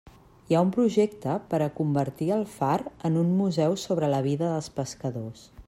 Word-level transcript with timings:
Hi 0.51 0.55
ha 0.55 0.61
un 0.67 0.69
projecte 0.75 1.35
per 1.51 1.59
a 1.65 1.67
convertir 1.81 2.31
el 2.37 2.47
far 2.55 2.73
en 3.11 3.21
un 3.25 3.29
museu 3.43 3.77
sobre 3.83 4.13
la 4.15 4.23
vida 4.31 4.51
dels 4.55 4.71
pescadors. 4.81 5.49